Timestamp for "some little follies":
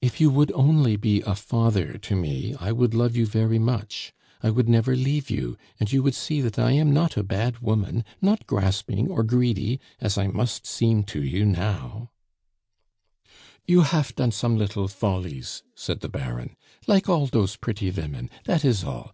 14.32-15.62